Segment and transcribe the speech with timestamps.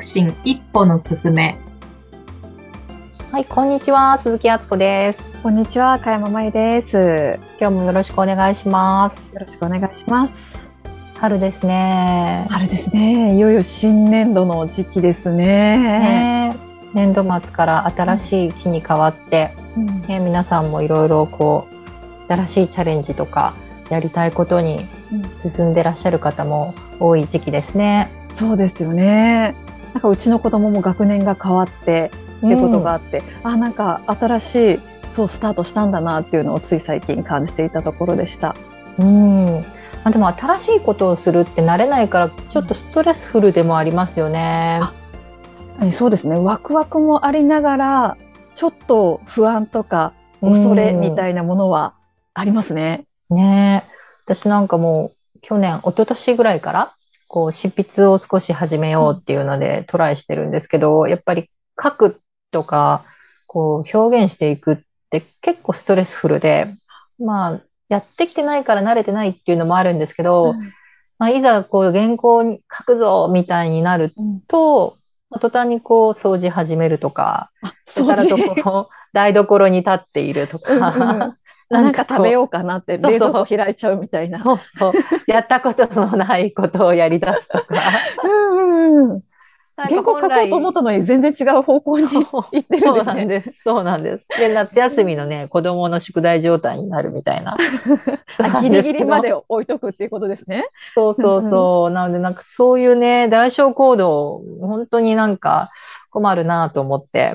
[0.00, 1.58] 促進一歩のすすめ
[3.30, 5.34] はい、こんにちは、鈴木敦子です。
[5.42, 6.96] こんにちは、かやままゆです。
[6.96, 9.30] よ今日もよろしくお願いします。
[9.38, 10.72] ろしくお願いします。
[11.16, 12.46] 春ですね。
[12.48, 13.36] 春ですね。
[13.36, 15.76] いよいよ新年度の時期ですね。
[15.76, 16.56] ね
[16.94, 23.54] 年度末から新しい日に変わって、うんね、皆さんもいろいろこう新しいチャレンジとか
[23.90, 24.78] やりたいことに
[25.38, 28.10] 進んでらっしゃる方も多い時期ですね。
[28.32, 29.54] そうですよね。
[29.94, 32.10] なんかうちの子供も学年が変わって
[32.44, 38.54] ってことがあって、あなんか新しいそうスタートしたんだなっていうのをつい最近感じていたところでした。
[38.98, 39.64] うん。
[40.04, 44.80] あ、でも新しいことをするって慣れないからちょっとストレスフルでもありますよね。
[44.82, 44.94] あ
[45.66, 46.36] 確かにそうですね。
[46.36, 48.16] ワクワクもありながら、
[48.54, 51.94] ちょっと不安とか恐れみたいなものは
[52.34, 53.04] ありますね。
[53.30, 53.90] ねえ。
[54.24, 56.92] 私なんかもう去年、一昨年ぐらいから、
[57.32, 61.48] こう執筆を少し始めようっていうのでトライしてるんですけど、やっぱり
[61.80, 63.04] 書くとか、
[63.46, 64.78] こう表現していくっ
[65.10, 66.66] て結構ストレスフルで、
[67.20, 70.54] まあ、やってきてないから慣れてないっていうのもあるんですけど、
[71.20, 74.40] まあ、いざこう原稿に書くぞみたいになるうん。
[74.40, 74.96] と、
[75.30, 81.32] まあ途端にこう掃除始めるとか、あ、それからとこう台所に立っているとうんうんか、
[81.70, 84.40] なんか食べうようかなってそうそう冷蔵庫開いちゃうみたいな。
[84.40, 84.92] そうそう。
[85.28, 87.64] やったことのないことをやり出すとか。
[88.28, 89.20] うん
[89.88, 93.14] 原稿書こうと思ったのに全然違う方向にそう行ってるんでそうすね。
[93.14, 93.62] なんです。
[93.62, 94.26] そうなんです。
[94.38, 97.56] で、夏休みのね、子供の宿題状態になるみたいな。
[98.38, 100.64] あギリギリまで置いとくっていうことですね。
[100.94, 101.90] そうそうそう。
[101.90, 105.68] なので、なんかそういうね、代償行動、本当になんか
[106.10, 107.32] 困るなと思って。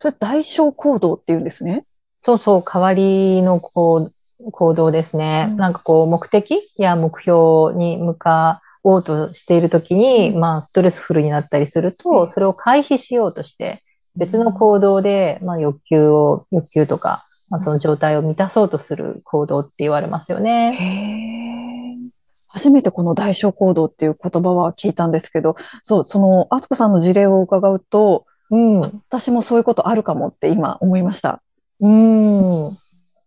[0.00, 1.84] それ代償行動っていうんですね。
[2.20, 4.12] そうそう、代わりのこう
[4.52, 5.48] 行動ですね。
[5.50, 13.78] うんなんかこう、目的や目標に向かおうとしているときに、うんまあ、ストレスフルになったりするうと、んそれを回避しようとして、
[14.16, 17.20] 別の行動で、まあ、欲求を、欲求とか、
[17.50, 20.74] まあ、その状態を満たそうとする行動って言われますよね。
[20.74, 22.10] へー
[22.52, 25.54] 初めてこの代償行動っていう言葉は聞いたんですけど、
[25.84, 28.80] そう、その、あつこさんの事例を伺うと、うん。
[29.08, 31.42] 私もそういうことあるかもって今思いました。
[31.80, 32.76] うん。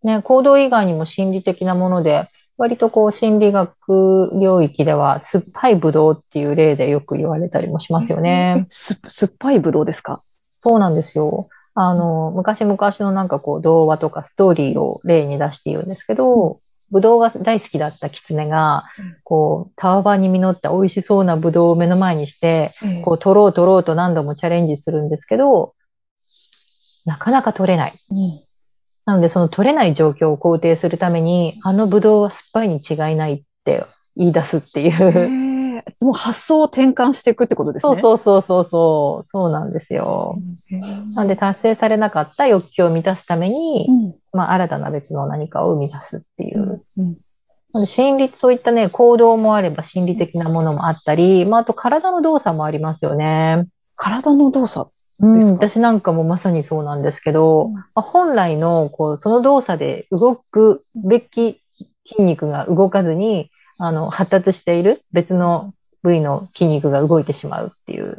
[0.03, 2.23] ね、行動以外にも心理的なもので、
[2.57, 8.67] 割とこう心理学領域では酸っぱいブドウっていう例でよく言われたりもしますよえね。
[8.69, 10.21] す酸っぱいブドウですか？
[10.61, 11.47] そうなんですよ。
[11.73, 16.59] あの、昔々のなんかこう童話とかストーリーを例に出して言うんですけど、
[16.91, 22.69] ブドウが大好きだった狐がうん、こう、たわわに実った美味しそうなブドウを目の前にして、
[23.03, 25.73] こう、取ろう取ろうと何度もチャレンジするんですけど、
[27.05, 27.91] なかなか取れない。
[27.91, 28.53] うん
[29.05, 33.83] なので、その取れない状況を肯定するために、あのブドウは酸っぱいに違いないって
[34.15, 35.63] 言い出すっていう。
[35.99, 38.01] もう発想を転換していくってことですそうね。
[38.01, 40.37] そうそうそうそう、そうなんですよ。
[41.15, 46.83] なので、達成されなかった欲求を満たすために、うんまあ、新たな別の何かを生み出すっていう。
[46.97, 47.17] うん
[47.87, 53.65] 心理、そういったね、行動もあれば心理的なものもあったり、まあ、あと体の動作もありますよね。
[53.95, 54.91] 体の動作。
[55.21, 61.61] うん、私なんかもまさにそうなんですけど、うんまあ、本来の、こう、その動作で動くべき
[62.07, 68.15] 筋肉が動かずに、あの、発達している別の部位の筋肉が動いてしまうっていう。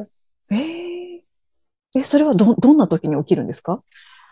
[0.50, 1.20] えー
[1.96, 3.80] え、それはど、どんな時に起きるんですか？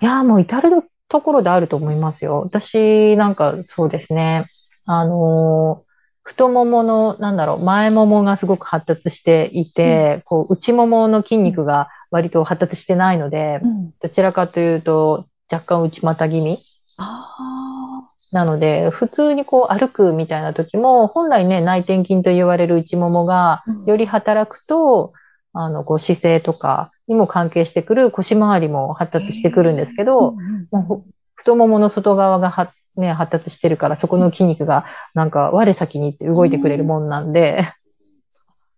[0.01, 2.41] いやー、もう至るところであると思いますよ。
[2.41, 4.45] 私なんかそうですね。
[4.87, 5.92] あのー
[6.25, 13.93] 太ももの、なんだろう、前ももがすごく発達していて、こう、内ももの筋肉が割と発達してないので、ん。
[14.01, 16.59] どちらかというと、若干内股気味
[16.99, 23.85] あなので、普通にこう歩くみたいな時も、本来ね、内転筋と言われる内ももがうん。
[23.85, 25.11] より働くと、
[25.53, 30.39] あの、こう姿勢とかにも関係してくる腰回りも発達してくるんですけど、も
[30.73, 31.03] うふ
[31.35, 34.85] 太ももの外側がは、ね、発達してるから、そこの筋肉が
[35.15, 37.65] なんか我先に行って動いてくれるもんなんで、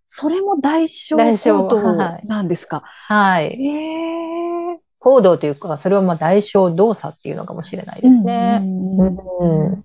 [0.09, 2.83] それも代償代償行動はいなんですか？
[2.85, 3.47] はい。
[3.47, 8.61] ええ行動というか、それはまあ代償動作っていうのかもしれないですね。
[8.63, 9.85] うんうん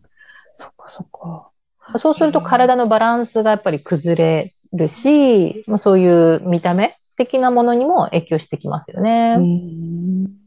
[0.54, 1.50] そっかそっか。
[1.98, 9.36] そうすると体のバランスがやっぱり崩れるし、まあ、そういう見た目的なものにも影響してきますよね。
[9.38, 10.38] うん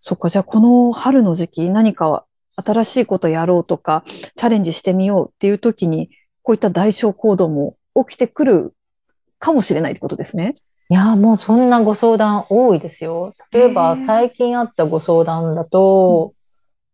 [0.00, 2.24] そっか、じゃあこの春の時期何か
[2.56, 4.04] 新しいことやろうとか、
[4.36, 6.10] チャレンジしてみようっていう時に、
[6.42, 8.74] こういった代償行動も起きてくる
[9.38, 10.54] かもしれないってことですね。
[10.88, 13.32] いやー、もうそんなご相談多いですよ。
[13.50, 16.32] 例えば最近あったご相談だと、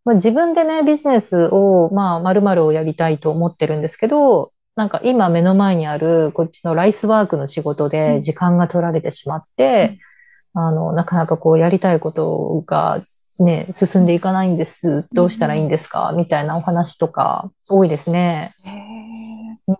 [0.04, 9.98] まあ、自分でね、ビジネスを、まあ、〇〇をやりたいと思ってるんですけど、なんか今目の前にあるこっちのライスワークの仕事で時間が取られてしまって、
[10.66, 13.00] あの、なかなかこうやりたいことが
[13.38, 15.08] ね、進んでいかないんです。
[15.12, 16.12] どうしたらいいんですか？
[16.16, 18.50] みたいなお話とか多いですね。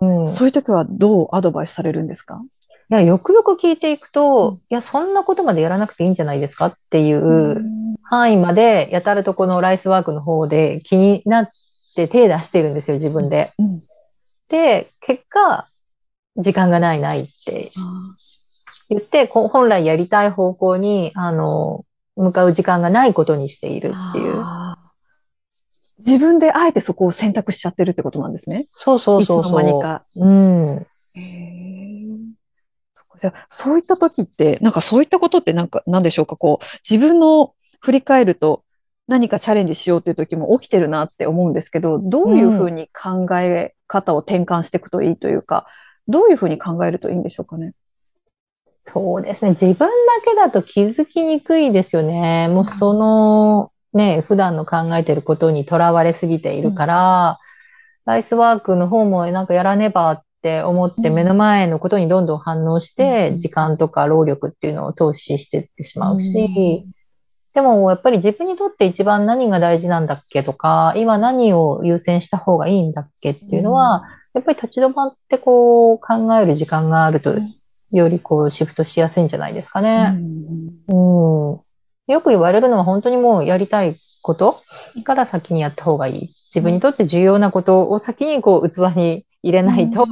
[0.00, 0.24] うん。
[0.24, 2.40] いそういう時はどうアドバイスされるんですか？
[2.88, 7.62] や、よくよく聞いていくと、いや、そんなことまでやらなくていいんじゃないですかっていう
[8.04, 11.48] 範囲まで、やたらとこのライスワークの方で気になっ
[11.96, 13.50] て手出してるんですよ、自分で。
[13.58, 13.78] うん。
[14.48, 15.66] で、結果、
[16.36, 17.68] 時間がないないって
[18.88, 21.84] 言って、本来やりたい方向に、あの、
[22.16, 24.42] 向かう時間がないことにしているっていう。
[25.98, 28.66] 自分であえてそこを選択しちゃってるってことなんですね。
[28.72, 29.82] そうそうそういつの間にそう。
[29.82, 30.02] か。
[30.16, 30.86] うん。
[33.20, 38.62] じゃあそういった時って、なんかそういったことってなんか、なんでしょうか、こう、自分の振り返ると
[39.08, 45.66] 何かチャレンジしようっていう時も起きてるなって思うんですけど、どういうふうに考え方を転換していくといいというか、
[46.06, 47.72] どういうふうに考えるといいんでしょうかね？
[48.92, 49.50] そうですね。
[49.52, 49.86] 自分だ
[50.24, 52.48] けだと気づきにくいですよね。
[52.48, 57.38] もうその、ね、普段の考えてることにとらわれすぎているから、
[58.06, 61.14] ライスワークの方もなんかやらねばって思ってうん。
[61.14, 63.38] 目の前のことにどんどん反応しうて、ん。
[63.38, 66.20] 時間とか労力っていうのを投資していってしまううん。
[66.20, 66.84] し、
[67.54, 77.40] でもやっぱり自分にとって一番何が大事なんだっけとか、今何を優先した方がいいんだっけっていうのは、やっぱり立ち止まってこう考える時間があるとうん、
[77.92, 80.10] よりこうシフトしやすいんじゃないですかうね。
[80.10, 80.14] ん
[80.88, 81.60] うん。
[82.08, 84.54] よく言われるのは本当にもうやりたいこと
[85.04, 86.20] から先にやった方がいい。
[86.22, 90.06] 自分にとって重要なことを先にこう器に入れないと、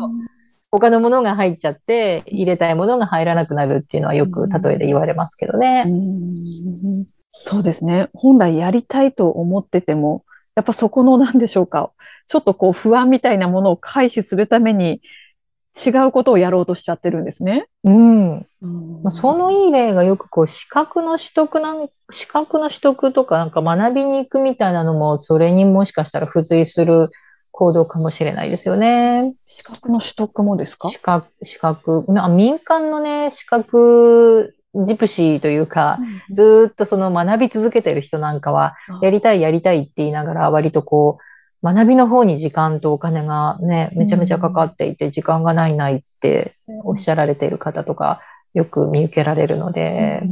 [0.71, 5.85] 他のものが入っちゃって、入れたいものが入らなくなるっていうのはよく例えで言われますけどね。
[5.87, 7.07] うん
[7.39, 8.09] そうですね。
[8.15, 10.25] 本来やりたいと思ってても、
[10.55, 11.93] やっぱそこの何でしょうか。
[12.27, 15.01] ちょっとこう不安みたいなものを回避するために
[15.77, 17.67] 違うことをやろうとしちゃってるんですね。
[17.85, 18.47] うん。
[18.63, 27.09] うんまあ、そのいい例がよくこう資格の取得なん、資格の取得とかなんか学びに行くみたいなのも、それにもしかしたら付随する
[27.51, 29.35] 行動かもしれないですよね。
[29.43, 30.89] 資格の取得もですか？
[30.89, 35.99] 資格、資格、まあ、民間のね、資格ジプシーというか、
[36.31, 41.23] ずーっとその学び続けてる人なんかは、やりたいやりたいって言いながら、割とこう、
[41.63, 46.53] 学びの方に時間とお金がね、めちゃめちゃかかっていて、時間がないないって
[46.85, 48.21] おっしゃられている方とか、
[48.55, 50.23] よく見受けられるので。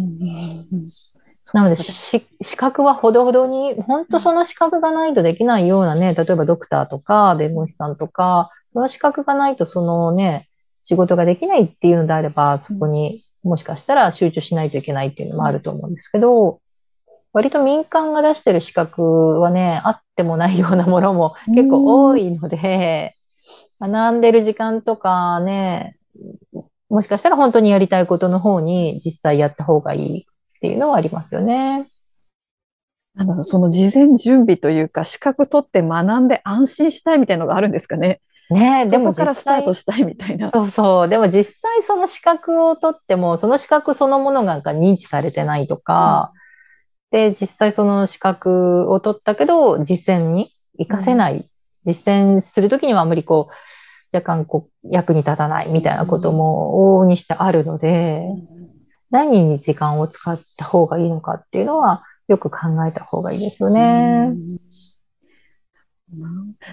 [1.53, 10.47] なので、し資格はほどほどに、本当その資格がないとできないようなね、例えばドクターとか弁護士さんとか、その資格がないとそのね、
[10.83, 13.13] 仕事ができないっていうのであれば、そこに
[13.45, 16.61] もしかしたら集中しないといけないっていうのもあると思うんですけど、
[17.35, 23.17] 割と民間が出してる資格はね、あってもないようなものも結構多いので、
[23.81, 25.99] 学んでる時間とかね、
[26.89, 30.25] もしかしたら本当にやりたいことの方に実際やった方がいいっ
[30.61, 31.85] ていうのはありますよね。
[33.17, 38.21] なんだろう、その事前準備というか、資格取って学んで安心したいみたいなのがあるんですかね。
[38.51, 40.53] ねえ、でもそこからスタート、したいみたいな。
[40.53, 41.09] そうそう。
[41.09, 46.33] でも実際その資格を取っても、その資格そのものが認知されてないとか、
[47.15, 50.47] で、実際その資格を取ったけど、実践に
[50.79, 51.45] 活かせない。
[51.85, 58.25] 実践するときにはあまりこう、若干こう、役に立たないみたいなことも往々にしてあるので、
[59.13, 64.31] 何に時間を使った方がいいのかっていうのは、よく考えた方がいいですよね。
[64.33, 64.43] うん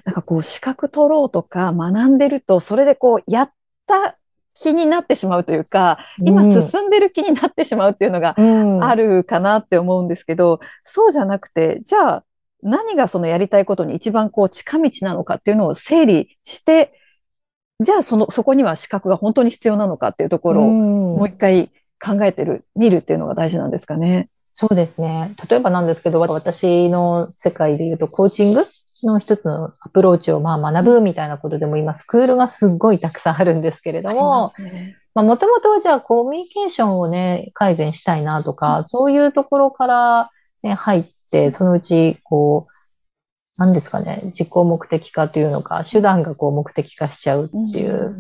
[0.06, 3.52] なんかこう資格取ろうとか学んでると、それでこうやっ
[3.88, 4.18] た
[4.54, 12.24] 気になってしまうというか、今うん進んでる気になってしまうっていうのがうんあるかなって思うんですけど、そうじゃなくて、じゃあ
[12.64, 16.94] 何がそのやりたいことに一番こう近道なのかっていうのを整理して、
[17.80, 20.82] じゃあその、そこには資格が本当に必要なのかっていうところをうん
[21.18, 21.72] もう一回
[22.04, 24.30] 考えてる、見るっていうのが大事なんですかね。
[24.54, 25.36] そうですね。
[25.50, 28.64] 例えばなんですけど、私の世界で言うと、コーチング
[29.04, 34.52] の一つのアプローチをまあ学ぶみたいなことでも今、スクールがすっごいたくさんあるんですけれども、
[35.14, 40.32] まあ、もともとはじゃあコミュニケーションをね、改善したいなとか、そういうところから
[40.64, 42.72] ね、入って、そのうち、こう、
[43.58, 48.16] 何ですかね、自己目的化というのか、手段がこう目的化しちゃうっていう、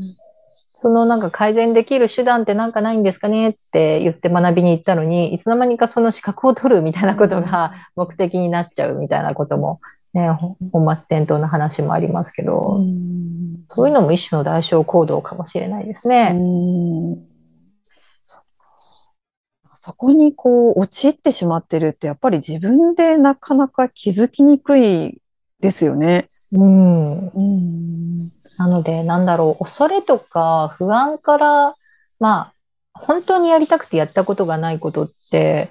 [0.81, 9.79] そのなんか改善できる手段ってなんかないんですかねって言って学びに行ったのに、いつの間にかその資格を取るみたいなことが目的になっちゃうみたいなことも、
[10.13, 13.41] ね、ほ本末転倒な話もありますけど、うん
[13.73, 16.31] そういうのも一種の代償行動かもしれないですね。
[16.33, 17.31] うん
[19.83, 25.19] そこにこう陥ってしまってるってやっぱり自分でなかなか気づきにくい
[25.59, 26.27] ですよね。
[26.51, 27.27] うん。
[27.29, 28.15] うん
[28.59, 31.75] なので、なんだろう、恐れとか不安から、
[32.19, 32.53] ま
[32.93, 35.69] あ、本当にやりたくてやったことがないことって、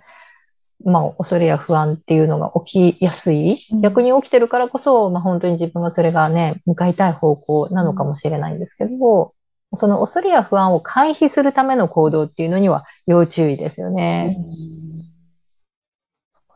[0.84, 3.56] まあ、恐れや不安っていうのが起きやすい。
[3.72, 9.32] うん逆に起きてるからこそ、まあ、本当に自分がそれがね、向かいたい方向なのかもしれないんですけど、
[9.74, 14.34] その恐れや不安を回避するための行動っていうのには要注意ですよね。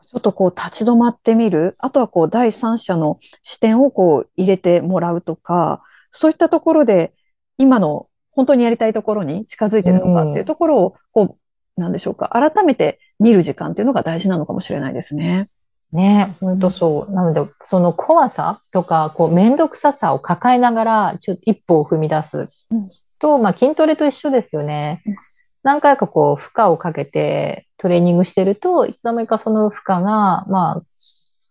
[0.03, 1.75] ちょっとこう立ち止まってみる。
[1.79, 7.13] あとはこう第三者の視点をこう入れてもらうとか、そういったところで
[7.57, 11.37] 今の本当にやりたいところに近づいてるのかっていうところを、こ
[11.77, 12.29] う、なんでしょうか。
[12.33, 15.47] 改めて見る時間っていうのが大事なのかもしれないですね。
[15.91, 17.13] ね、本当そう。
[17.13, 22.81] なので、その怖さとか、こう、めんどくささを抱えながら、ちょっと一歩を踏み出すうん
[23.19, 25.15] と、まあ、筋トレと一緒ですよねうん。
[25.63, 30.83] 何回かこう、負荷をかけてトレーニングしてると、いつの間にかその負荷が、まあ、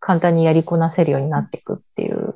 [0.01, 2.35] 簡単にやりこなせるようになっていくっていう。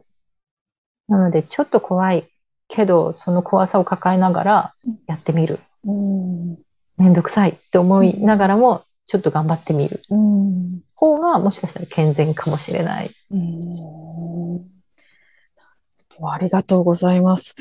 [1.09, 2.27] なので、ちょっと怖い
[2.69, 4.73] けど、その怖さを抱えながら
[5.07, 5.59] やってみる。
[5.85, 6.59] うん。
[6.97, 10.83] めんどくさいって思いながらも、ちょっと頑張ってみるうん。
[10.95, 13.11] 方が、もしかしたら健全かもしれない。
[13.33, 14.79] うん
[16.21, 17.55] ありがとうございます。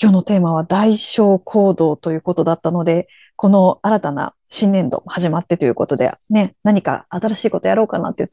[0.00, 8.30] 今日のテーマは代償行動ということだったので、この新たな新年度始まってということで、ね、何か新しいことやろうかなっていう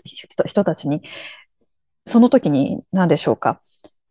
[0.47, 1.03] 人たちに、
[2.05, 3.61] その時に何でしょうか？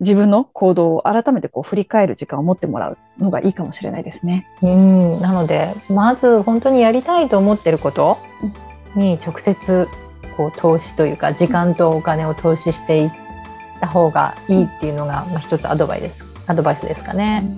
[0.04, 4.46] 自分の行動を改めてこう振り返る時間を持ってもらうのがいいかもしれないですね。
[4.62, 8.18] うん、なので、まず本当にやりたいと思ってること
[8.94, 9.88] に直接
[10.36, 13.12] こう投資というか、時間とお金を投資していっ
[13.80, 16.44] た方がいいっていうのが、まあ、一つアドバイスです。
[16.50, 17.56] アドバイスですかね。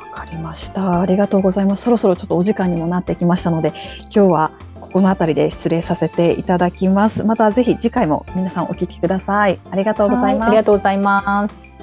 [0.00, 1.00] わかりました。
[1.00, 1.82] ありがとうございます。
[1.82, 3.72] そろそろちょっとお時間にもなってきましたので、
[4.14, 4.52] 今日は
[4.84, 7.24] ここのあたりで失礼させていただきます。
[7.24, 9.58] またぜひ次回も皆さんお聞きください。
[9.70, 10.48] ありがとうございます。
[10.48, 11.73] ありがとうございます。